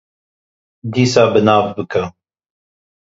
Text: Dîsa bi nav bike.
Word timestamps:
Dîsa 0.93 1.23
bi 1.31 1.41
nav 1.47 1.65
bike. 1.75 2.03